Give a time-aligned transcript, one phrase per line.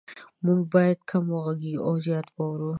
[0.45, 2.69] مونږ باید کم وغږیږو او زیات واورو